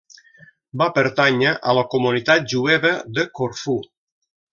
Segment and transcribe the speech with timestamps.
[0.81, 3.77] Va pertànyer a la comunitat jueva de Corfú.